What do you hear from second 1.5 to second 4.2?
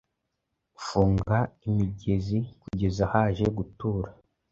imigezikugeza haje gutura